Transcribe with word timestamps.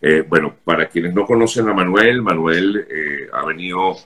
Eh, 0.00 0.24
bueno, 0.28 0.54
para 0.64 0.88
quienes 0.88 1.14
no 1.14 1.24
conocen 1.24 1.68
a 1.68 1.72
Manuel, 1.72 2.22
Manuel 2.22 2.86
eh, 2.90 3.28
ha 3.32 3.44
venido 3.44 3.96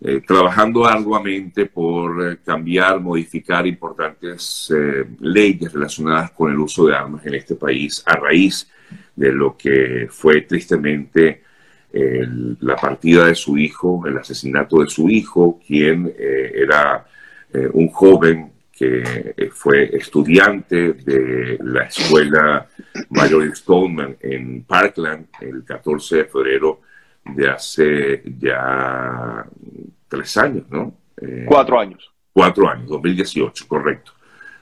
eh, 0.00 0.20
trabajando 0.26 0.84
arduamente 0.84 1.66
por 1.66 2.38
cambiar, 2.38 3.00
modificar 3.00 3.66
importantes 3.66 4.72
leyes 5.20 5.72
relacionadas 5.72 6.32
con 6.32 6.50
el 6.50 6.58
uso 6.58 6.86
de 6.86 6.96
armas 6.96 7.24
en 7.26 7.34
este 7.34 7.54
país 7.54 8.02
a 8.06 8.16
raíz 8.16 8.68
de 9.14 9.32
lo 9.32 9.56
que 9.56 10.08
fue 10.10 10.42
tristemente 10.42 11.42
la 12.60 12.74
partida 12.74 13.26
de 13.26 13.36
su 13.36 13.56
hijo, 13.56 14.04
el 14.04 14.18
asesinato 14.18 14.80
de 14.80 14.88
su 14.88 15.08
hijo, 15.08 15.60
quien 15.64 16.12
era 16.18 17.06
un 17.72 17.86
joven 17.86 18.53
que 18.76 19.34
eh, 19.36 19.50
fue 19.52 19.96
estudiante 19.96 20.94
de 20.94 21.58
la 21.62 21.84
escuela 21.84 22.66
Mayor 23.10 23.54
Stoneman 23.54 24.16
en 24.20 24.64
Parkland 24.64 25.26
el 25.40 25.64
14 25.64 26.16
de 26.16 26.24
febrero 26.24 26.80
de 27.24 27.50
hace 27.50 28.22
ya 28.38 29.46
tres 30.08 30.36
años, 30.36 30.64
¿no? 30.70 30.94
Eh, 31.20 31.44
cuatro 31.46 31.78
años. 31.78 32.10
Cuatro 32.32 32.68
años, 32.68 32.88
2018, 32.88 33.68
correcto. 33.68 34.12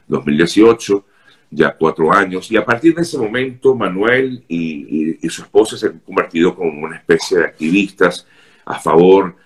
2018, 0.06 1.06
ya 1.50 1.74
cuatro 1.74 2.12
años. 2.12 2.50
Y 2.52 2.56
a 2.58 2.64
partir 2.64 2.94
de 2.94 3.02
ese 3.02 3.16
momento, 3.16 3.74
Manuel 3.74 4.44
y, 4.46 5.26
y 5.26 5.28
su 5.30 5.42
esposa 5.42 5.78
se 5.78 5.86
han 5.86 6.00
convertido 6.00 6.54
como 6.54 6.84
una 6.84 6.96
especie 6.96 7.38
de 7.38 7.44
activistas 7.46 8.26
a 8.66 8.78
favor 8.78 9.34
de, 9.34 9.42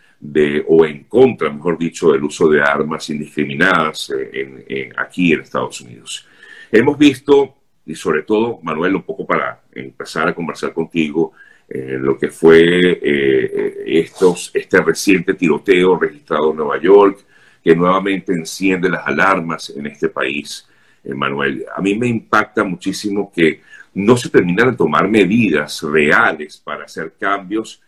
o 0.67 0.85
en 0.85 1.05
contra, 1.05 1.51
mejor 1.51 1.79
dicho, 1.79 2.13
del 2.13 2.25
uso 2.25 2.49
de 2.49 2.63
armas 2.63 3.09
indiscriminadas 3.11 4.13
eh, 4.33 4.91
aquí 4.97 5.33
en 5.33 5.41
Estados 5.41 5.81
Unidos. 5.81 6.27
Hemos 6.73 6.99
visto, 6.99 7.55
y 7.85 7.95
sobre 7.95 8.23
todo, 8.23 8.59
Manuel, 8.63 8.97
un 8.97 9.03
poco 9.03 9.27
para 9.27 9.63
empezar 9.73 10.29
a 10.29 10.35
conversar 10.35 10.73
contigo, 10.73 11.33
eh, 11.69 11.99
lo 12.01 12.17
que 12.17 12.29
fue 12.29 12.99
eh, 13.03 13.83
estos, 13.87 14.51
este 14.55 14.81
reciente 14.81 15.35
tiroteo 15.35 15.99
registrado 15.99 16.51
en 16.51 16.57
Nueva 16.57 16.81
York, 16.81 17.19
que 17.63 17.75
nuevamente 17.75 18.33
enciende 18.33 18.89
las 18.89 19.07
alarmas 19.07 19.71
en 19.71 19.87
este 19.87 20.09
país, 20.09 20.69
Manuel. 21.05 21.67
A 21.75 21.81
mí 21.81 21.97
me 21.97 22.09
impacta 22.09 22.65
muchísimo 22.65 23.31
que 23.33 23.61
no 23.95 24.17
se 24.17 24.29
terminan 24.29 24.71
de 24.71 24.77
tomar 24.77 25.09
medidas 25.09 25.83
reales 25.83 26.59
para 26.59 26.85
hacer 26.85 27.15
cambios 27.19 27.81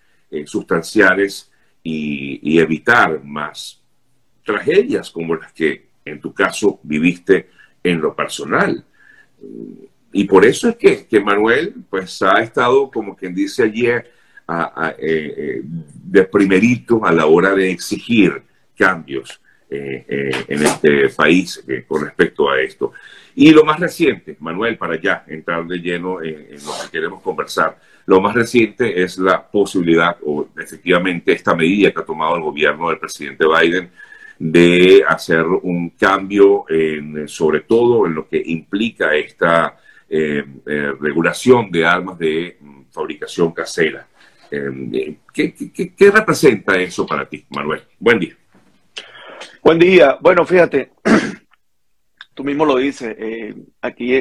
sustanciales 0.47 1.48
y, 1.91 2.59
evitar 2.59 3.23
más 3.25 3.81
tragedias 4.45 5.11
como 5.11 5.35
las 5.35 5.53
que 5.53 5.89
en 6.05 6.21
tu 6.21 6.33
caso 6.33 6.81
viviste 6.83 7.49
en 7.83 8.01
lo 8.01 8.15
personal. 8.15 8.85
Y 10.13 10.25
por 10.25 10.45
eso 10.45 10.69
es 10.69 10.77
que, 10.77 11.07
que 11.07 11.21
Manuel 11.21 11.75
pues 11.89 12.23
ha 12.23 12.41
estado, 12.43 12.91
como 12.91 13.15
quien 13.15 13.35
dice 13.35 13.65
ayer, 13.65 14.13
a, 14.47 14.95
eh, 14.99 15.35
eh, 15.37 15.63
de 15.63 16.25
primerito 16.25 17.05
a 17.05 17.13
la 17.13 17.27
hora 17.27 17.55
de 17.55 17.71
exigir 17.71 18.43
cambios 18.75 19.41
eh, 19.71 20.31
en 20.49 20.63
este 20.63 21.09
país 21.11 21.65
con 21.87 22.05
respecto 22.05 22.51
a 22.51 22.61
esto. 22.61 22.93
Y 23.35 23.51
lo 23.51 23.65
más 23.65 23.79
reciente, 23.79 24.37
Manuel, 24.41 24.77
para 24.77 25.01
ya 25.01 25.25
entrar 25.27 25.67
de 25.67 25.79
lleno 25.79 26.23
en, 26.23 26.47
en 26.51 26.65
lo 26.65 26.73
que 26.83 26.91
queremos 26.91 27.23
conversar, 27.23 27.79
lo 28.07 28.21
más 28.21 28.35
reciente 28.35 29.03
es 29.03 29.19
la 29.19 29.47
posibilidad, 29.47 30.17
o 30.25 30.49
efectivamente 30.59 31.33
esta 31.33 31.55
medida 31.55 31.93
que 31.93 32.01
ha 32.01 32.05
tomado 32.05 32.37
el 32.37 32.43
gobierno 32.43 32.89
del 32.89 32.99
presidente 32.99 33.45
Biden, 33.47 33.91
de 34.39 35.05
hacer 35.07 35.45
un 35.45 35.91
cambio 35.91 36.65
en, 36.69 37.27
sobre 37.29 37.61
todo 37.61 38.07
en 38.07 38.15
lo 38.15 38.29
que 38.29 38.41
implica 38.47 39.15
esta 39.15 39.77
eh, 40.09 40.45
eh, 40.67 40.93
regulación 40.99 41.71
de 41.71 41.85
armas 41.85 42.19
de 42.19 42.57
mm, 42.61 42.83
fabricación 42.91 43.53
casera. 43.53 44.07
Eh, 44.51 45.17
¿qué, 45.35 46.11
representa 46.11 46.81
eso 46.81 47.05
para 47.05 47.29
ti, 47.29 47.45
Manuel? 47.51 47.83
Buen 47.99 48.21
día. 48.21 48.35
Buen 49.63 49.79
día. 49.79 50.19
Bueno, 50.21 50.45
fíjate, 50.45 50.93
tú 52.35 52.45
mismo 52.45 52.65
lo 52.65 52.77
dices, 52.77 53.17
aquí 53.81 54.21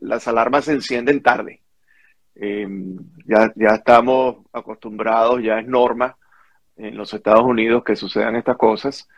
las 0.00 0.28
alarmas 0.28 0.66
se 0.66 0.72
encienden 0.72 1.22
tarde. 1.22 1.62
Em, 2.34 2.96
ya, 3.26 3.52
ya 3.56 3.74
estamos 3.74 4.44
acostumbrados, 4.52 5.42
ya 5.42 5.58
es 5.58 5.66
norma 5.66 6.16
en 6.76 6.96
los 6.96 7.12
Estados 7.12 7.42
Unidos 7.42 7.82
que 7.82 7.96
sucedan 7.96 8.36
estas 8.36 8.56
cosas 8.56 9.08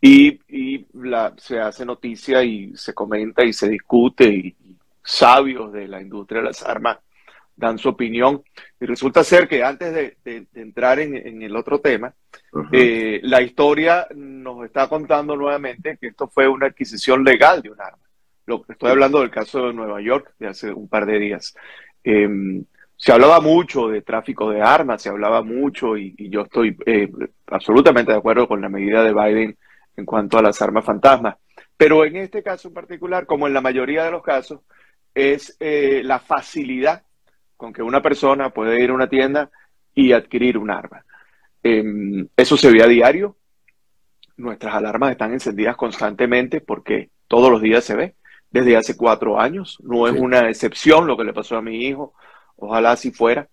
y, 0.00 0.38
y 0.48 0.86
la, 0.92 1.34
se 1.38 1.58
hace 1.58 1.86
noticia 1.86 2.44
y 2.44 2.76
se 2.76 2.92
comenta 2.92 3.42
y 3.44 3.52
se 3.52 3.68
discute 3.68 4.28
y, 4.28 4.56
sabios 5.02 5.72
de 5.72 5.88
la 5.88 6.02
industria 6.02 6.42
de 6.42 6.48
las 6.48 6.62
armas 6.62 6.98
dan 7.58 7.76
su 7.76 7.88
opinión. 7.88 8.42
Y 8.80 8.86
resulta 8.86 9.24
ser 9.24 9.48
que 9.48 9.62
antes 9.62 9.92
de, 10.24 10.46
entrar 10.54 11.00
en, 11.00 11.14
en, 11.14 11.42
el 11.42 11.54
otro 11.56 11.80
tema, 11.80 12.14
eh, 12.72 13.20
la 13.24 13.42
historia 13.42 14.06
nos 14.14 14.64
está 14.64 14.88
contando 14.88 15.36
nuevamente 15.36 15.98
que 16.00 16.08
esto 16.08 16.28
fue 16.28 16.48
una 16.48 16.66
adquisición 16.66 17.24
legal 17.24 17.60
de 17.60 17.70
un 17.70 17.80
arma. 17.80 17.98
Lo, 18.46 18.64
estoy 18.68 18.90
hablando 18.90 19.20
del 19.20 19.30
caso 19.30 19.66
de 19.66 19.74
Nueva 19.74 20.00
York 20.00 20.34
de 20.38 20.46
hace 20.46 20.72
un 20.72 20.88
par 20.88 21.04
de 21.04 21.18
días. 21.18 21.54
Em, 22.02 22.64
se 22.96 23.12
hablaba 23.12 23.40
mucho 23.40 23.88
de 23.88 24.02
tráfico 24.02 24.50
de 24.50 24.62
armas, 24.62 25.02
se 25.02 25.08
hablaba 25.08 25.42
mucho 25.42 25.96
y, 25.96 26.14
yo 26.30 26.42
estoy 26.42 26.76
eh, 26.86 27.10
absolutamente 27.46 28.12
de 28.12 28.18
acuerdo 28.18 28.48
con 28.48 28.60
la 28.60 28.68
medida 28.68 29.02
de 29.02 29.12
Biden 29.12 29.56
en 29.96 30.04
cuanto 30.04 30.38
a 30.38 30.42
las 30.42 30.62
armas 30.62 30.84
fantasmas. 30.84 31.36
Pero 31.76 32.04
en 32.04 32.16
este 32.16 32.42
caso 32.42 32.68
en 32.68 32.74
particular, 32.74 33.26
como 33.26 33.46
en 33.46 33.54
la 33.54 33.60
mayoría 33.60 34.04
de 34.04 34.10
los 34.12 34.22
casos, 34.22 34.60
es 35.14 35.56
eh, 35.60 36.02
la 36.04 36.20
facilidad 36.20 37.02
con 37.58 37.72
que 37.72 37.82
una 37.82 38.00
persona 38.00 38.50
puede 38.50 38.82
ir 38.82 38.90
a 38.90 38.94
una 38.94 39.08
tienda 39.08 39.50
y 39.92 40.12
adquirir 40.12 40.56
un 40.56 40.70
arma. 40.70 41.04
Em, 41.62 42.26
eso 42.36 42.56
se 42.56 42.70
ve 42.70 42.82
a 42.82 42.86
diario. 42.86 43.36
Nuestras 44.36 44.74
alarmas 44.74 45.10
están 45.10 45.32
encendidas 45.32 45.76
constantemente 45.76 46.60
porque 46.60 47.10
todos 47.26 47.50
los 47.50 47.60
días 47.60 47.84
se 47.84 47.96
ve 47.96 48.14
desde 48.50 48.76
hace 48.76 48.96
cuatro 48.96 49.40
años. 49.40 49.76
No 49.82 50.06
es 50.06 50.18
una 50.18 50.48
excepción 50.48 51.08
lo 51.08 51.16
que 51.16 51.24
le 51.24 51.34
pasó 51.34 51.56
a 51.56 51.62
mi 51.62 51.84
hijo, 51.84 52.14
ojalá 52.56 52.92
así 52.92 53.10
fuera, 53.10 53.48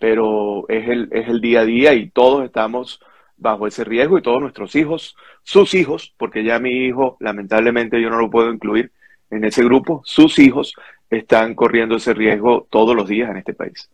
pero 0.00 0.68
es 0.68 0.88
el, 0.88 1.08
es 1.12 1.28
el 1.28 1.40
día 1.40 1.60
a 1.60 1.64
día 1.64 1.94
y 1.94 2.10
todos 2.10 2.44
estamos 2.44 3.00
bajo 3.36 3.68
ese 3.68 3.84
riesgo 3.84 4.18
y 4.18 4.22
todos 4.22 4.42
nuestros 4.42 4.74
hijos, 4.74 5.16
sus 5.44 5.74
hijos, 5.74 6.12
porque 6.18 6.42
ya 6.42 6.58
mi 6.58 6.86
hijo, 6.86 7.16
lamentablemente 7.20 8.02
yo 8.02 8.10
no 8.10 8.18
lo 8.18 8.30
puedo 8.30 8.52
incluir 8.52 8.90
en 9.30 9.44
ese 9.44 9.62
grupo, 9.62 10.02
sus 10.04 10.40
hijos 10.40 10.74
están 11.10 11.54
corriendo 11.54 11.96
ese 11.96 12.14
riesgo 12.14 12.66
todos 12.70 12.94
los 12.96 13.08
días 13.08 13.30
en 13.30 13.36
este 13.36 13.54
país. 13.54 13.88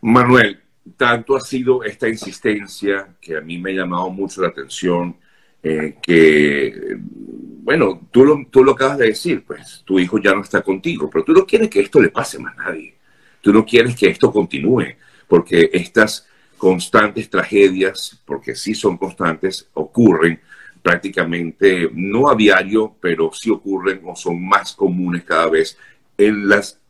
Manuel, 0.00 0.60
tanto 0.96 1.36
ha 1.36 1.40
sido 1.40 1.84
esta 1.84 2.08
insistencia 2.08 3.14
que 3.20 3.36
a 3.36 3.40
mí 3.40 3.58
me 3.58 3.70
ha 3.70 3.74
llamado 3.74 4.10
mucho 4.10 4.42
la 4.42 4.48
atención, 4.48 5.16
eh, 5.62 5.96
que 6.02 6.96
bueno, 7.64 8.08
tú 8.10 8.24
lo, 8.24 8.44
tú 8.50 8.64
lo 8.64 8.72
acabas 8.72 8.98
de 8.98 9.06
decir, 9.06 9.44
pues 9.46 9.82
tu 9.84 9.98
hijo 9.98 10.18
ya 10.18 10.34
no 10.34 10.42
está 10.42 10.62
contigo, 10.62 11.08
pero 11.08 11.24
tú 11.24 11.32
no 11.32 11.46
quieres 11.46 11.70
que 11.70 11.80
esto 11.80 12.00
le 12.00 12.08
pase 12.08 12.38
más 12.38 12.58
a 12.58 12.64
nadie. 12.64 12.96
Tú 13.40 13.52
no 13.52 13.64
quieres 13.64 13.94
que 13.94 14.08
esto 14.08 14.32
continúe, 14.32 14.96
porque 15.28 15.70
estas 15.72 16.26
constantes 16.58 17.30
tragedias, 17.30 18.20
porque 18.24 18.54
sí 18.54 18.74
son 18.74 18.96
constantes, 18.96 19.68
ocurren 19.74 20.40
prácticamente, 20.82 21.88
no 21.94 22.28
a 22.28 22.34
diario, 22.34 22.96
pero 23.00 23.30
sí 23.32 23.50
ocurren 23.50 24.00
o 24.04 24.16
son 24.16 24.44
más 24.44 24.72
comunes 24.72 25.24
cada 25.24 25.48
vez 25.48 25.78
en 26.18 26.48
las 26.48 26.80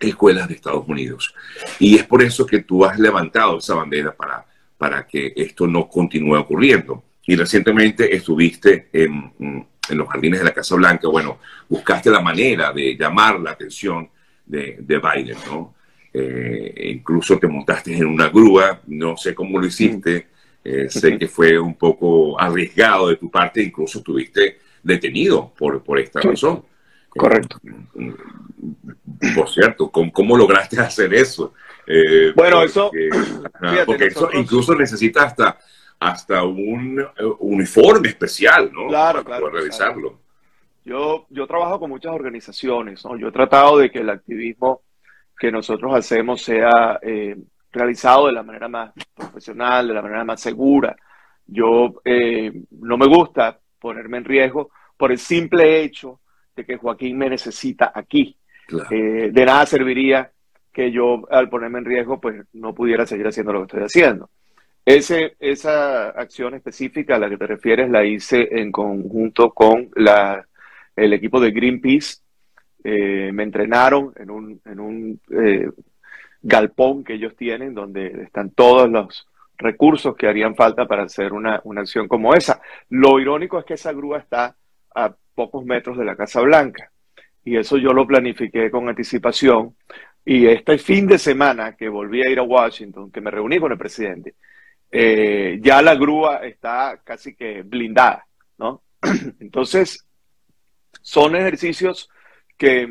escuelas 0.00 0.48
de 0.48 0.54
Estados 0.54 0.88
Unidos. 0.88 1.34
Y 1.78 1.96
es 1.96 2.04
por 2.04 2.22
eso 2.22 2.46
que 2.46 2.62
tú 2.62 2.84
has 2.84 2.98
levantado 2.98 3.58
esa 3.58 3.74
bandera 3.74 4.12
para, 4.12 4.44
para 4.78 5.06
que 5.06 5.32
esto 5.36 5.66
no 5.66 5.88
continúe 5.88 6.36
ocurriendo. 6.38 7.04
Y 7.24 7.36
recientemente 7.36 8.16
estuviste 8.16 8.88
en, 8.92 9.32
en 9.88 9.98
los 9.98 10.08
jardines 10.08 10.40
de 10.40 10.44
la 10.44 10.54
Casa 10.54 10.74
Blanca, 10.76 11.08
bueno, 11.08 11.38
buscaste 11.68 12.10
la 12.10 12.20
manera 12.20 12.72
de 12.72 12.96
llamar 12.96 13.40
la 13.40 13.52
atención 13.52 14.08
de, 14.46 14.76
Biden, 14.86 15.38
¿no? 15.46 15.74
Eh, 16.12 16.90
incluso 16.92 17.38
te 17.38 17.48
montaste 17.48 17.96
en 17.96 18.06
una 18.06 18.28
grúa, 18.28 18.80
no 18.86 19.16
sé 19.16 19.34
cómo 19.34 19.58
lo 19.58 19.66
hiciste, 19.66 20.28
eh, 20.64 20.88
sé 20.88 21.18
que 21.18 21.28
fue 21.28 21.58
un 21.58 21.74
poco 21.74 22.40
arriesgado 22.40 23.08
de 23.08 23.16
tu 23.16 23.30
parte, 23.30 23.62
incluso 23.62 23.98
estuviste 23.98 24.58
detenido 24.82 25.52
por, 25.56 25.82
por 25.82 25.98
esta 25.98 26.20
razón. 26.20 26.64
Correcto. 27.08 27.58
Eh, 27.98 28.14
por 29.34 29.48
cierto, 29.48 29.90
¿cómo, 29.90 30.36
lograste 30.36 30.80
hacer 30.80 31.12
eso? 31.14 31.54
bueno, 32.36 32.62
eso... 32.62 32.90
porque 33.84 34.06
eso 34.06 34.30
incluso 34.32 34.74
necesita 34.74 35.24
hasta 35.24 35.58
hasta 36.02 36.42
un 36.44 37.00
eh, 37.00 37.24
uniforme 37.38 38.08
especial, 38.08 38.70
¿no? 38.72 38.88
Claro, 38.88 39.22
Para 39.22 39.38
Poder 39.38 39.54
revisarlo. 39.54 40.18
Yo, 40.84 41.26
yo 41.30 41.46
trabajo 41.46 41.78
con 41.78 41.90
muchas 41.90 42.12
organizaciones, 42.12 43.04
¿no? 43.04 43.16
Yo 43.16 43.28
he 43.28 43.32
tratado 43.32 43.78
de 43.78 43.90
que 43.90 44.00
el 44.00 44.10
activismo 44.10 44.82
que 45.38 45.52
nosotros 45.52 45.94
hacemos 45.94 46.42
sea 46.42 46.98
eh, 47.02 47.36
realizado 47.70 48.26
de 48.26 48.32
la 48.32 48.42
manera 48.42 48.68
más 48.68 48.92
profesional, 49.42 49.88
de 49.88 49.94
la 49.94 50.02
manera 50.02 50.24
más 50.24 50.40
segura. 50.40 50.94
Yo 51.46 52.00
eh, 52.04 52.52
no 52.70 52.96
me 52.96 53.06
gusta 53.06 53.58
ponerme 53.78 54.18
en 54.18 54.24
riesgo 54.24 54.70
por 54.96 55.10
el 55.10 55.18
simple 55.18 55.82
hecho 55.82 56.20
de 56.54 56.64
que 56.64 56.76
Joaquín 56.76 57.18
me 57.18 57.28
necesita 57.28 57.92
aquí. 57.94 58.36
de 58.88 59.44
nada 59.44 59.66
serviría 59.66 60.30
que 60.72 60.90
yo 60.92 61.22
al 61.30 61.48
ponerme 61.48 61.80
en 61.80 61.84
riesgo 61.84 62.20
pues 62.20 62.46
no 62.52 62.72
pudiera 62.74 63.04
seguir 63.04 63.26
haciendo 63.26 63.52
lo 63.52 63.60
que 63.60 63.76
estoy 63.76 63.82
haciendo. 63.82 64.30
Ese, 64.84 65.36
esa 65.38 66.10
acción 66.10 66.54
específica 66.54 67.16
a 67.16 67.18
la 67.18 67.28
que 67.28 67.36
te 67.36 67.46
refieres 67.46 67.90
la 67.90 68.04
hice 68.04 68.48
en 68.50 68.72
conjunto 68.72 69.50
con 69.50 69.90
la, 69.96 70.44
el 70.96 71.12
equipo 71.12 71.40
de 71.40 71.50
Greenpeace. 71.50 72.18
Eh, 72.84 73.30
me 73.32 73.44
entrenaron 73.44 74.12
en 74.16 74.30
un, 74.30 74.60
en 74.64 74.80
un 74.80 75.20
eh, 75.30 75.68
galpón 76.42 77.04
que 77.04 77.14
ellos 77.14 77.36
tienen 77.36 77.74
donde 77.74 78.06
están 78.24 78.50
todos 78.50 78.90
los 78.90 79.28
recursos 79.62 80.16
que 80.16 80.26
harían 80.26 80.54
falta 80.54 80.86
para 80.86 81.04
hacer 81.04 81.32
una, 81.32 81.60
una 81.64 81.82
acción 81.82 82.08
como 82.08 82.34
esa. 82.34 82.60
Lo 82.90 83.18
irónico 83.20 83.58
es 83.58 83.64
que 83.64 83.74
esa 83.74 83.92
grúa 83.92 84.18
está 84.18 84.56
a 84.94 85.14
pocos 85.34 85.64
metros 85.64 85.96
de 85.96 86.04
la 86.04 86.16
Casa 86.16 86.40
Blanca 86.40 86.90
y 87.44 87.56
eso 87.56 87.76
yo 87.78 87.92
lo 87.92 88.06
planifiqué 88.06 88.70
con 88.70 88.88
anticipación 88.88 89.74
y 90.24 90.46
este 90.46 90.78
fin 90.78 91.06
de 91.06 91.18
semana 91.18 91.76
que 91.76 91.88
volví 91.88 92.22
a 92.22 92.30
ir 92.30 92.38
a 92.38 92.44
Washington, 92.44 93.10
que 93.10 93.20
me 93.20 93.30
reuní 93.30 93.58
con 93.58 93.72
el 93.72 93.78
presidente, 93.78 94.36
eh, 94.90 95.58
ya 95.60 95.82
la 95.82 95.94
grúa 95.94 96.46
está 96.46 97.00
casi 97.02 97.34
que 97.34 97.62
blindada, 97.62 98.26
¿no? 98.58 98.82
Entonces, 99.40 100.06
son 101.00 101.34
ejercicios 101.34 102.08
que, 102.56 102.86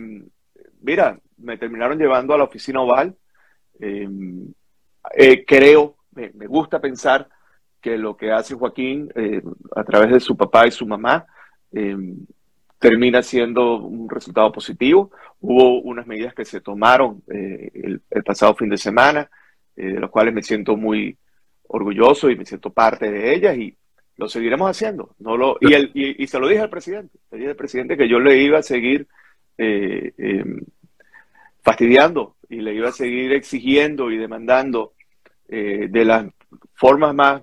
mira, 0.81 1.19
me 1.37 1.57
terminaron 1.57 1.97
llevando 1.97 2.33
a 2.33 2.37
la 2.37 2.43
oficina 2.43 2.81
oval. 2.81 3.15
Em, 3.79 4.53
eh, 5.15 5.45
creo, 5.45 5.97
me, 6.13 6.47
gusta 6.47 6.79
pensar 6.79 7.27
que 7.81 7.97
lo 7.97 8.15
que 8.15 8.31
hace 8.31 8.55
Joaquín 8.55 9.11
eh, 9.15 9.41
a 9.75 9.83
través 9.83 10.11
de 10.11 10.19
su 10.19 10.37
papá 10.37 10.67
y 10.67 10.71
su 10.71 10.85
mamá 10.85 11.25
em, 11.71 12.25
termina 12.81 13.21
siendo 13.21 13.77
un 13.77 14.09
resultado 14.09 14.51
positivo. 14.51 15.11
Hubo 15.39 15.81
unas 15.81 16.07
medidas 16.07 16.33
que 16.33 16.45
se 16.45 16.61
tomaron 16.61 17.23
eh, 17.31 17.71
el, 18.09 18.23
pasado 18.23 18.55
fin 18.55 18.69
de 18.69 18.77
semana, 18.77 19.29
eh, 19.75 19.93
de 19.93 19.99
las 19.99 20.09
cuales 20.09 20.33
me 20.33 20.41
siento 20.41 20.75
muy 20.75 21.15
orgulloso 21.67 22.29
y 22.29 22.35
me 22.35 22.45
siento 22.45 22.71
parte 22.71 23.09
de 23.11 23.33
ellas 23.33 23.55
y 23.55 23.77
lo 24.17 24.27
seguiremos 24.27 24.69
haciendo. 24.69 25.15
No 25.19 25.37
lo, 25.37 25.57
y, 25.61 25.73
el, 25.73 25.91
y, 25.93 26.27
se 26.27 26.39
lo 26.39 26.47
dije 26.47 26.61
al 26.61 26.69
presidente, 26.69 27.17
le 27.31 27.37
dije 27.37 27.49
al 27.51 27.55
presidente 27.55 27.97
que 27.97 28.09
yo 28.09 28.19
le 28.19 28.37
iba 28.37 28.57
a 28.59 28.63
seguir 28.63 29.07
eh, 29.59 30.13
em, 30.17 30.61
fastidiando 31.61 32.35
y 32.49 32.61
le 32.61 32.73
iba 32.73 32.89
a 32.89 32.93
seguir 32.93 33.31
exigiendo 33.31 34.11
y 34.11 34.17
demandando 34.17 34.93
de 35.51 36.05
las 36.05 36.25
formas 36.73 37.13
más 37.13 37.41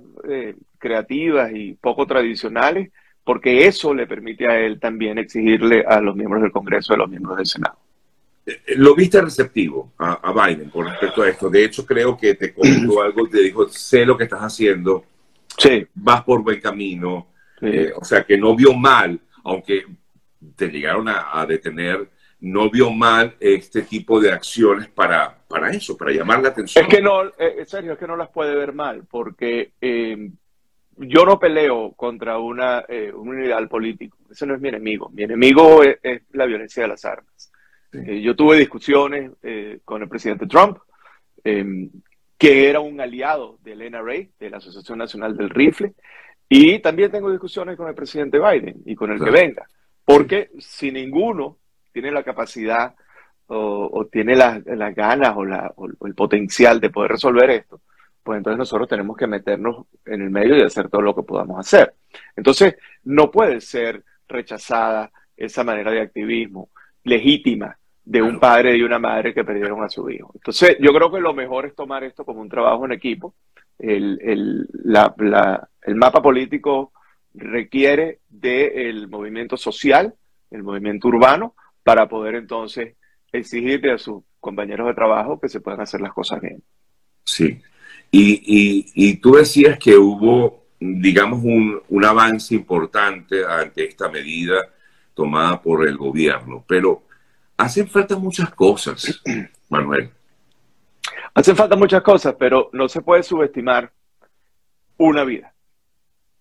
creativas 0.78 1.52
y 1.52 1.74
poco 1.74 2.06
tradicionales 2.06 2.90
porque 3.28 3.66
eso 3.66 3.92
le 3.92 4.06
permite 4.06 4.48
a 4.48 4.58
él 4.58 4.80
también 4.80 5.18
exigirle 5.18 5.84
a 5.86 6.00
los 6.00 6.16
miembros 6.16 6.40
del 6.40 6.50
Congreso 6.50 6.94
y 6.94 6.96
a 6.96 6.98
los 7.00 7.10
miembros 7.10 7.36
del 7.36 7.44
Senado. 7.44 7.76
Eh, 8.46 8.62
eh, 8.66 8.74
¿Lo 8.76 8.94
viste 8.94 9.20
receptivo 9.20 9.92
a, 9.98 10.32
Biden 10.32 10.70
con 10.70 10.86
respecto 10.86 11.20
a 11.20 11.28
esto? 11.28 11.50
De 11.50 11.62
hecho, 11.62 11.84
creo 11.84 12.16
que 12.16 12.36
te 12.36 12.54
contó 12.54 13.02
algo, 13.02 13.28
te 13.28 13.42
dijo, 13.42 13.68
sé 13.68 14.06
lo 14.06 14.16
que 14.16 14.24
estás 14.24 14.40
haciendo, 14.40 15.04
sí. 15.58 15.86
vas 15.94 16.24
por 16.24 16.42
buen 16.42 16.58
camino, 16.58 17.26
eh, 17.60 17.92
o 17.94 18.02
sea, 18.02 18.24
que 18.24 18.38
no 18.38 18.56
vio 18.56 18.72
mal, 18.72 19.20
aunque 19.44 19.84
te 20.56 20.68
llegaron 20.68 21.06
a, 21.10 21.44
detener, 21.46 22.08
no 22.40 22.70
vio 22.70 22.90
mal 22.90 23.36
este 23.40 23.82
tipo 23.82 24.18
de 24.22 24.32
acciones 24.32 24.88
para, 24.88 25.37
para 25.48 25.70
eso, 25.70 25.96
para 25.96 26.12
llamar 26.12 26.42
la 26.42 26.50
atención. 26.50 26.84
Es 26.84 26.94
que 26.94 27.02
no, 27.02 27.24
eh, 27.38 27.64
serio, 27.66 27.94
es 27.94 27.98
que 27.98 28.06
no 28.06 28.16
las 28.16 28.28
puede 28.28 28.54
ver 28.54 28.72
mal, 28.72 29.04
porque 29.10 29.72
yo 30.98 31.24
no 31.24 31.38
peleo 31.38 31.92
contra 31.92 32.38
una, 32.38 32.84
eh, 32.88 33.12
un 33.12 33.42
ideal 33.42 33.68
político. 33.68 34.18
Ese 34.30 34.46
no 34.46 34.54
es 34.54 34.60
mi 34.60 34.68
enemigo. 34.68 35.10
Mi 35.10 35.22
enemigo 35.22 35.82
es, 35.82 36.22
la 36.32 36.46
violencia 36.46 36.82
de 36.82 36.88
las 36.88 37.04
armas. 37.04 37.52
Eh, 37.92 38.20
yo 38.20 38.34
tuve 38.34 38.58
discusiones 38.58 39.30
eh, 39.42 39.78
con 39.84 40.02
el 40.02 40.08
presidente 40.08 40.46
Trump, 40.46 40.78
em, 41.44 41.90
que 42.36 42.68
era 42.68 42.80
un 42.80 43.00
aliado 43.00 43.58
del 43.62 43.82
NRA, 43.82 44.26
de 44.38 44.50
la 44.50 44.58
Asociación 44.58 44.98
Nacional 44.98 45.36
del 45.36 45.50
Rifle, 45.50 45.94
y 46.48 46.80
también 46.80 47.10
tengo 47.10 47.30
discusiones 47.30 47.76
con 47.76 47.88
el 47.88 47.94
presidente 47.94 48.38
Biden 48.38 48.82
y 48.84 48.94
con 48.94 49.12
el 49.12 49.22
que 49.22 49.30
venga. 49.30 49.66
Porque 50.04 50.50
si 50.58 50.90
ninguno 50.90 51.58
tiene 51.92 52.10
la 52.10 52.22
capacidad 52.22 52.94
o, 53.48 54.06
tiene 54.10 54.36
las 54.36 54.62
ganas 54.94 55.34
o, 55.36 55.44
la, 55.44 55.72
o 55.76 56.06
el 56.06 56.14
potencial 56.14 56.80
de 56.80 56.90
poder 56.90 57.12
resolver 57.12 57.50
esto, 57.50 57.80
pues 58.22 58.38
entonces 58.38 58.58
nosotros 58.58 58.88
tenemos 58.88 59.16
que 59.16 59.26
meternos 59.26 59.86
en 60.04 60.22
el 60.22 60.30
medio 60.30 60.56
y 60.56 60.62
hacer 60.62 60.88
todo 60.88 61.00
lo 61.00 61.14
que 61.14 61.22
podamos 61.22 61.58
hacer. 61.58 61.94
Entonces, 62.36 62.76
no 63.04 63.30
puede 63.30 63.60
ser 63.60 64.04
rechazada 64.28 65.10
esa 65.36 65.64
manera 65.64 65.90
de 65.90 66.02
activismo 66.02 66.68
legítima 67.04 67.78
de 68.04 68.22
un 68.22 68.38
padre 68.38 68.76
y 68.76 68.82
una 68.82 68.98
madre 68.98 69.32
que 69.32 69.44
perdieron 69.44 69.82
a 69.82 69.88
su 69.88 70.08
hijo. 70.10 70.30
Entonces, 70.34 70.76
yo 70.80 70.92
creo 70.92 71.10
que 71.10 71.20
lo 71.20 71.32
mejor 71.32 71.66
es 71.66 71.74
tomar 71.74 72.04
esto 72.04 72.24
como 72.24 72.40
un 72.40 72.48
trabajo 72.48 72.84
en 72.84 72.92
equipo. 72.92 73.34
El, 73.78 74.18
el, 74.22 74.68
el 75.82 75.94
mapa 75.94 76.20
político 76.20 76.92
requiere 77.34 78.20
del 78.28 79.08
movimiento 79.08 79.56
social, 79.56 80.14
el 80.50 80.62
movimiento 80.62 81.08
urbano, 81.08 81.54
para 81.82 82.08
poder 82.08 82.34
entonces 82.34 82.96
exigirle 83.32 83.92
a 83.92 83.98
sus 83.98 84.22
compañeros 84.40 84.86
de 84.86 84.94
trabajo 84.94 85.40
que 85.40 85.48
se 85.48 85.60
puedan 85.60 85.80
hacer 85.80 86.00
las 86.00 86.12
cosas 86.12 86.40
bien. 86.40 86.62
Sí, 87.24 87.60
y, 88.10 88.86
y, 88.94 89.16
tú 89.16 89.32
decías 89.32 89.78
que 89.78 89.96
hubo, 89.96 90.64
digamos, 90.80 91.40
un, 91.44 91.82
un, 91.88 92.04
avance 92.04 92.54
importante 92.54 93.44
ante 93.44 93.84
esta 93.84 94.08
medida 94.08 94.56
tomada 95.12 95.60
por 95.60 95.86
el 95.86 95.96
gobierno, 95.96 96.64
pero 96.66 97.02
hacen 97.56 97.86
falta 97.86 98.16
muchas 98.16 98.50
cosas, 98.54 99.22
Manuel. 99.68 100.10
Hacen 101.34 101.54
falta 101.54 101.76
muchas 101.76 102.02
cosas, 102.02 102.34
pero 102.38 102.70
no 102.72 102.88
se 102.88 103.02
puede 103.02 103.22
subestimar 103.22 103.92
una 104.96 105.24
vida. 105.24 105.52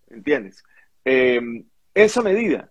¿Entiendes? 0.08 0.64
Em, 1.04 1.64
esa 1.94 2.22
medida 2.22 2.70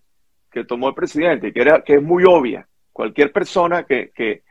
que 0.50 0.64
tomó 0.64 0.88
el 0.88 0.94
presidente, 0.94 1.52
que, 1.52 1.60
era, 1.60 1.82
que 1.82 1.94
es 1.94 2.02
muy 2.02 2.24
obvia, 2.24 2.68
cualquier 2.98 3.30
persona 3.30 3.84
que, 3.84 4.10
que, 4.12 4.42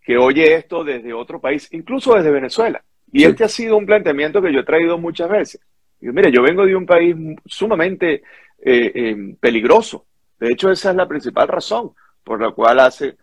que 0.00 0.16
oye 0.16 0.54
esto 0.54 0.82
desde 0.82 1.12
otro 1.12 1.38
país, 1.38 1.68
incluso 1.72 2.14
desde 2.14 2.30
Venezuela, 2.30 2.82
y 3.12 3.24
este 3.24 3.44
ha 3.44 3.48
sido 3.48 3.76
un 3.76 3.84
planteamiento 3.84 4.40
que 4.40 4.50
yo 4.50 4.60
he 4.60 4.64
traído 4.64 4.96
muchas 4.96 5.28
veces. 5.28 5.60
Yo, 6.00 6.10
mire, 6.10 6.32
yo 6.32 6.40
vengo 6.40 6.64
de 6.64 6.74
un 6.74 6.86
país 6.86 7.14
sumamente 7.44 8.22
eh, 8.64 8.92
eh, 8.94 9.36
peligroso. 9.38 10.06
De 10.38 10.50
hecho, 10.50 10.70
esa 10.70 10.92
es 10.92 10.96
la 10.96 11.06
principal 11.06 11.46
razón 11.46 11.90
por 12.24 12.40
la 12.40 12.52
cual 12.52 12.80
hace 12.80 13.18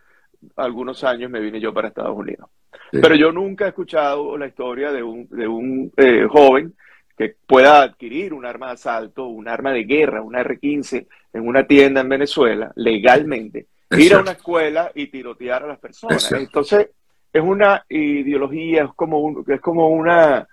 algunos 0.58 1.04
años 1.04 1.32
me 1.32 1.40
vine 1.40 1.60
yo 1.60 1.74
para 1.74 1.88
Estados 1.88 2.16
Unidos. 2.16 2.48
Pero 2.92 3.16
yo 3.16 3.32
nunca 3.32 3.66
he 3.66 3.70
escuchado 3.70 4.38
la 4.38 4.46
historia 4.46 4.92
de 4.92 5.02
un, 5.02 5.28
de 5.30 5.48
un 5.48 5.92
eh, 5.98 6.28
joven 6.30 6.76
que 7.18 7.36
pueda 7.48 7.82
adquirir 7.82 8.32
un 8.32 8.46
arma 8.46 8.68
de 8.68 8.74
asalto, 8.74 9.26
un 9.26 9.48
arma 9.48 9.72
de 9.72 9.86
guerra, 9.86 10.22
un 10.22 10.36
R-15 10.36 11.08
en 11.34 11.48
una 11.48 11.66
tienda 11.66 12.02
en 12.02 12.10
Venezuela 12.10 12.72
legalmente, 12.76 13.66
ir 13.92 14.14
a 14.14 14.20
una 14.20 14.32
escuela 14.32 14.92
y 14.94 15.08
tirotear 15.08 15.64
a 15.64 15.68
las 15.68 15.80
personas. 15.80 16.32
Entonces, 16.32 16.90
es 17.32 17.42
una 17.42 17.86
ideología, 17.90 18.84
es 18.84 18.94
como, 18.96 19.20
un, 19.20 19.46
es 19.48 19.62
como 19.62 19.90
una, 19.90 20.48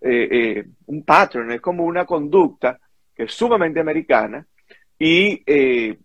eh, 0.00 0.28
eh, 0.30 0.64
un 0.86 1.02
pattern, 1.04 1.52
es 1.52 1.60
como 1.60 1.84
una 1.84 2.04
conducta 2.04 2.78
que 3.14 3.24
es 3.24 3.32
sumamente 3.32 3.80
americana 3.80 4.46
y 4.98 5.42
eh, 5.46 5.98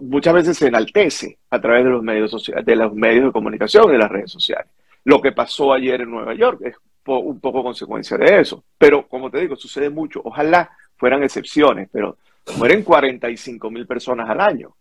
muchas 0.00 0.34
veces 0.34 0.56
se 0.56 0.68
enaltece 0.68 1.38
a 1.50 1.60
través 1.60 1.84
de 1.84 1.90
los 1.90 2.02
medios 2.02 2.30
sociales, 2.30 2.64
de 2.64 2.76
los 2.76 2.94
medios 2.94 3.26
de 3.26 3.32
comunicación 3.32 3.88
y 3.88 3.92
de 3.92 3.98
las 3.98 4.10
redes 4.10 4.30
sociales. 4.30 4.70
Lo 5.04 5.20
que 5.20 5.32
pasó 5.32 5.72
ayer 5.72 6.02
en 6.02 6.10
Nueva 6.10 6.34
York 6.34 6.60
es 6.64 6.76
un 7.06 7.40
poco 7.40 7.62
consecuencia 7.62 8.16
de 8.16 8.40
eso. 8.40 8.62
Pero 8.78 9.08
como 9.08 9.30
te 9.30 9.40
digo, 9.40 9.56
sucede 9.56 9.90
mucho. 9.90 10.20
Ojalá 10.22 10.70
fueran 10.96 11.22
excepciones, 11.22 11.88
pero 11.90 12.18
mueren 12.58 12.82
45 12.82 13.70
mil 13.70 13.86
personas 13.86 14.28
al 14.28 14.40
año 14.40 14.76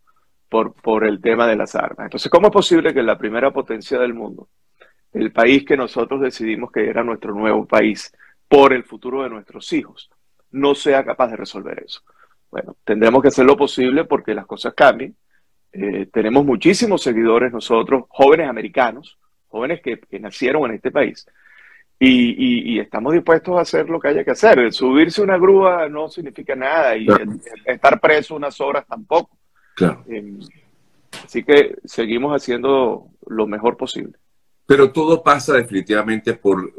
por, 0.50 0.74
por 0.74 1.06
el 1.06 1.22
tema 1.22 1.48
de 1.48 1.56
las 1.56 1.76
armas. 1.76 2.06
Entonces, 2.06 2.30
¿cómo 2.30 2.48
es 2.48 2.54
posible 2.54 2.94
que 2.94 3.04
la 3.04 3.18
primera 3.18 3.52
potencia 3.52 4.00
del 4.00 4.14
mundo, 4.14 4.50
el 5.14 5.32
país 5.32 5.64
que 5.64 5.78
nosotros 5.78 6.22
decidimos 6.22 6.72
que 6.72 6.90
era 6.90 7.04
nuestro 7.04 7.34
nuevo 7.34 7.66
país 7.66 8.12
por 8.48 8.74
el 8.74 8.84
futuro 8.84 9.24
de 9.24 9.30
nuestros 9.30 9.72
hijos, 9.74 10.10
no 10.52 10.74
sea 10.74 11.06
capaz 11.06 11.28
de 11.28 11.38
resolver 11.38 11.84
eso? 11.86 12.02
Bueno, 12.52 12.76
tendremos 12.84 13.22
que 13.22 13.28
hacer 13.28 13.46
lo 13.46 13.56
posible 13.56 14.06
porque 14.06 14.34
las 14.34 14.48
cosas 14.48 14.74
cambien. 14.74 15.16
Eh, 15.72 16.08
tenemos 16.12 16.44
muchísimos 16.44 17.04
seguidores 17.04 17.54
nosotros, 17.54 18.06
jóvenes 18.10 18.50
americanos, 18.50 19.20
jóvenes 19.48 19.82
que, 19.82 20.00
nacieron 20.20 20.66
en 20.66 20.76
este 20.76 20.92
país, 20.92 21.28
y, 22.00 22.80
estamos 22.80 23.14
dispuestos 23.14 23.58
a 23.58 23.62
hacer 23.62 23.90
lo 23.90 24.00
que 24.00 24.08
haya 24.08 24.24
que 24.24 24.32
hacer. 24.32 24.72
subirse 24.72 25.22
una 25.22 25.38
grúa 25.38 25.88
no 25.90 26.08
significa 26.08 26.56
nada 26.56 26.96
y 26.96 27.06
estar 27.66 28.00
preso 28.00 28.36
unas 28.36 28.60
horas 28.62 28.88
tampoco. 28.88 29.39
Em, 30.08 30.40
así 31.24 31.44
que 31.44 31.78
seguimos 31.86 32.36
haciendo 32.36 33.08
lo 33.28 33.48
mejor 33.48 33.78
posible. 33.78 34.14
Pero 34.66 34.92
todo 34.92 35.24
pasa 35.24 35.54
definitivamente 35.54 36.34
por 36.34 36.74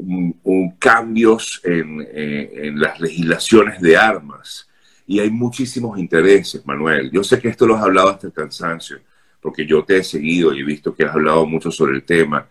cambios 0.78 1.61
eh, 1.64 2.50
en, 2.54 2.80
las 2.80 3.00
legislaciones 3.00 3.80
de 3.80 3.97
armas. 3.97 4.69
Y 5.07 5.19
hay 5.19 5.30
muchísimos 5.30 5.99
intereses, 5.99 6.64
Manuel. 6.64 7.11
Yo 7.11 7.25
sé 7.25 7.40
que 7.40 7.49
esto 7.49 7.66
lo 7.66 7.75
has 7.75 7.83
hablado 7.83 8.11
hasta 8.11 8.28
el 8.28 8.33
cansancio, 8.33 9.00
porque 9.40 9.66
yo 9.66 9.85
te 9.85 9.99
he 9.99 10.04
seguido 10.04 10.54
y 10.54 10.61
he 10.61 10.64
visto 10.64 10.95
que 10.95 11.04
has 11.04 11.14
hablado 11.14 11.45
mucho 11.47 11.73
sobre 11.73 11.95
el 11.95 12.04
tema. 12.04 12.47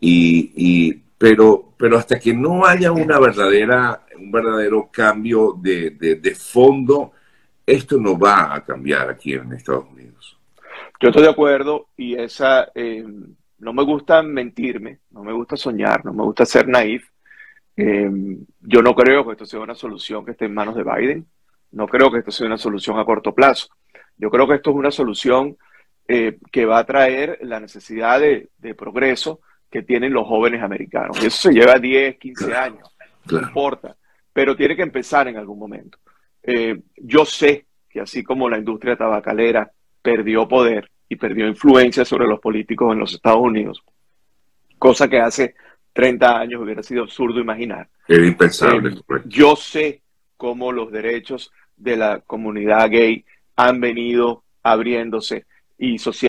y, 0.00 1.02
pero, 1.18 1.72
pero 1.76 1.96
hasta 1.96 2.18
que 2.18 2.34
no 2.34 2.66
haya 2.66 2.92
una 2.92 3.18
verdadera, 3.18 4.04
un 4.18 4.30
verdadero 4.30 4.90
cambio 4.92 5.56
de, 5.58 5.90
de, 5.90 6.34
fondo, 6.34 7.12
esto 7.66 7.98
no 7.98 8.18
va 8.18 8.54
a 8.54 8.64
cambiar 8.64 9.10
aquí 9.10 9.34
en 9.34 9.52
Estados 9.52 9.86
Unidos. 9.90 10.38
Yo 11.00 11.08
estoy 11.08 11.24
de 11.24 11.30
acuerdo 11.30 11.88
y 11.96 12.14
esa, 12.14 12.70
eh, 12.74 13.04
no 13.58 13.72
me 13.72 13.82
gusta 13.82 14.22
mentirme, 14.22 15.00
no 15.10 15.22
me 15.24 15.32
gusta 15.32 15.56
soñar, 15.56 16.04
no 16.04 16.12
me 16.12 16.22
gusta 16.22 16.46
ser 16.46 16.68
naif. 16.68 17.10
Eh, 17.76 18.10
yo 18.60 18.82
no 18.82 18.94
creo 18.94 19.26
que 19.26 19.32
esto 19.32 19.44
sea 19.44 19.60
una 19.60 19.74
solución 19.74 20.24
que 20.24 20.30
esté 20.30 20.46
en 20.46 20.54
manos 20.54 20.74
de 20.74 20.84
Biden. 20.84 21.26
No 21.72 21.86
creo 21.86 22.10
que 22.10 22.18
esto 22.18 22.30
sea 22.30 22.46
una 22.46 22.56
solución 22.56 22.98
a 22.98 23.04
corto 23.04 23.34
plazo. 23.34 23.68
Yo 24.16 24.30
creo 24.30 24.46
que 24.46 24.54
esto 24.54 24.70
es 24.70 24.76
una 24.76 24.90
solución 24.90 25.56
eh, 26.08 26.38
que 26.52 26.64
va 26.64 26.78
a 26.78 26.86
traer 26.86 27.38
la 27.42 27.58
necesidad 27.58 28.20
de, 28.20 28.48
progreso 28.74 29.40
que 29.68 29.82
tienen 29.82 30.12
los 30.12 30.26
jóvenes 30.26 30.62
americanos. 30.62 31.22
Y 31.22 31.26
eso 31.26 31.48
se 31.48 31.52
lleva 31.52 31.78
10, 31.78 32.16
15 32.16 32.54
años, 32.54 32.96
no 33.30 33.40
importa, 33.40 33.96
pero 34.32 34.54
tiene 34.54 34.76
que 34.76 34.82
empezar 34.82 35.26
en 35.26 35.36
algún 35.36 35.58
momento. 35.58 35.98
Eh, 36.46 36.80
yo 36.96 37.24
sé 37.24 37.66
que 37.88 38.00
así 38.00 38.22
como 38.22 38.48
la 38.48 38.58
industria 38.58 38.96
tabacalera 38.96 39.70
perdió 40.00 40.46
poder 40.46 40.90
y 41.08 41.16
perdió 41.16 41.46
influencia 41.46 42.04
sobre 42.04 42.26
los 42.26 42.40
políticos 42.40 42.92
en 42.92 43.00
los 43.00 43.14
Estados 43.14 43.40
Unidos, 43.40 43.82
cosa 44.78 45.08
que 45.08 45.18
hace 45.18 45.54
30 45.92 46.38
años 46.38 46.62
hubiera 46.62 46.82
sido 46.82 47.02
absurdo 47.02 47.40
imaginar. 47.40 47.88
Era 48.06 48.26
impensable. 48.26 48.90
Eh, 48.90 49.22
yo 49.24 49.56
sé 49.56 50.02
cómo 50.36 50.70
los 50.70 50.92
derechos 50.92 51.50
de 51.76 51.96
la 51.96 52.20
comunidad 52.20 52.90
gay 52.90 53.24
han 53.56 53.80
venido 53.80 54.44
abriéndose 54.62 55.46
y 55.78 55.98
social 55.98 56.24